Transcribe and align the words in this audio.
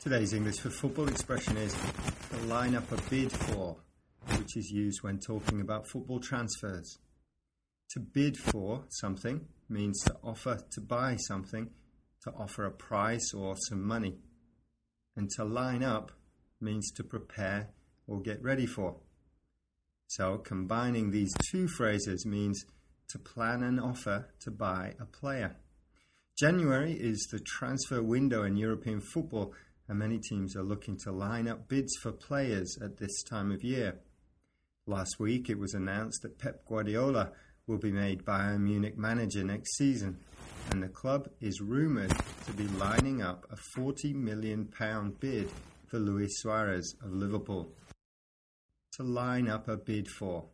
Today's 0.00 0.32
English 0.32 0.60
for 0.60 0.70
Football 0.70 1.08
expression 1.08 1.56
is 1.56 1.74
to 2.30 2.36
line 2.46 2.76
up 2.76 2.90
a 2.92 3.10
bid 3.10 3.32
for, 3.32 3.76
which 4.36 4.56
is 4.56 4.70
used 4.70 5.02
when 5.02 5.18
talking 5.18 5.60
about 5.60 5.88
football 5.88 6.20
transfers. 6.20 6.98
To 7.90 8.00
bid 8.00 8.36
for 8.36 8.84
something 8.90 9.44
means 9.68 10.00
to 10.04 10.14
offer 10.22 10.60
to 10.70 10.80
buy 10.80 11.16
something, 11.16 11.70
to 12.22 12.30
offer 12.30 12.64
a 12.64 12.70
price 12.70 13.34
or 13.34 13.56
some 13.68 13.84
money. 13.84 14.14
And 15.16 15.28
to 15.30 15.44
line 15.44 15.82
up 15.82 16.12
means 16.60 16.92
to 16.92 17.02
prepare 17.02 17.70
or 18.06 18.20
get 18.20 18.40
ready 18.40 18.66
for. 18.66 18.98
So 20.06 20.38
combining 20.38 21.10
these 21.10 21.34
two 21.50 21.66
phrases 21.66 22.24
means 22.24 22.64
to 23.08 23.18
plan 23.18 23.64
an 23.64 23.80
offer 23.80 24.28
to 24.42 24.52
buy 24.52 24.94
a 25.00 25.06
player. 25.06 25.56
January 26.38 26.92
is 26.92 27.26
the 27.32 27.40
transfer 27.40 28.00
window 28.00 28.44
in 28.44 28.56
European 28.56 29.00
football 29.00 29.52
and 29.88 29.98
many 29.98 30.18
teams 30.18 30.54
are 30.54 30.62
looking 30.62 30.96
to 30.98 31.10
line 31.10 31.48
up 31.48 31.68
bids 31.68 31.96
for 31.96 32.12
players 32.12 32.78
at 32.82 32.98
this 32.98 33.22
time 33.22 33.50
of 33.50 33.64
year. 33.64 33.98
Last 34.86 35.18
week 35.18 35.48
it 35.50 35.58
was 35.58 35.74
announced 35.74 36.22
that 36.22 36.38
Pep 36.38 36.64
Guardiola 36.66 37.32
will 37.66 37.78
be 37.78 37.92
made 37.92 38.24
Bayern 38.24 38.60
Munich 38.60 38.96
manager 38.96 39.44
next 39.44 39.76
season, 39.76 40.18
and 40.70 40.82
the 40.82 40.88
club 40.88 41.28
is 41.40 41.60
rumoured 41.60 42.14
to 42.46 42.52
be 42.52 42.66
lining 42.68 43.22
up 43.22 43.46
a 43.50 43.78
£40 43.78 44.14
million 44.14 44.68
bid 45.20 45.50
for 45.86 45.98
Luis 45.98 46.40
Suarez 46.40 46.94
of 47.02 47.12
Liverpool. 47.12 47.72
To 48.92 49.02
line 49.02 49.48
up 49.48 49.68
a 49.68 49.76
bid 49.76 50.08
for. 50.08 50.46